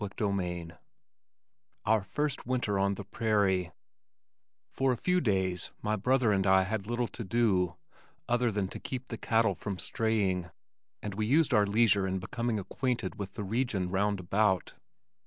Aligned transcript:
CHAPTER 0.03 0.41
IX 0.41 0.71
Our 1.85 2.01
First 2.01 2.47
Winter 2.47 2.79
on 2.79 2.95
the 2.95 3.03
Prairie 3.03 3.71
For 4.71 4.91
a 4.91 4.97
few 4.97 5.21
days 5.21 5.69
my 5.83 5.95
brother 5.95 6.31
and 6.31 6.47
I 6.47 6.63
had 6.63 6.87
little 6.87 7.07
to 7.09 7.23
do 7.23 7.77
other 8.27 8.49
than 8.49 8.67
to 8.69 8.79
keep 8.79 9.09
the 9.09 9.17
cattle 9.19 9.53
from 9.53 9.77
straying, 9.77 10.49
and 11.03 11.13
we 11.13 11.27
used 11.27 11.53
our 11.53 11.67
leisure 11.67 12.07
in 12.07 12.17
becoming 12.17 12.57
acquainted 12.59 13.19
with 13.19 13.33
the 13.33 13.43
region 13.43 13.91
round 13.91 14.19
about. 14.19 14.73